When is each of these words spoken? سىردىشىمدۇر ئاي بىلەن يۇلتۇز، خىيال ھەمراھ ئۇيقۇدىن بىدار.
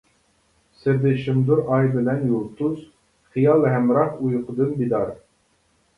سىردىشىمدۇر 0.83 1.61
ئاي 1.75 1.91
بىلەن 1.97 2.25
يۇلتۇز، 2.31 2.79
خىيال 3.35 3.69
ھەمراھ 3.75 4.17
ئۇيقۇدىن 4.17 4.77
بىدار. 4.81 5.17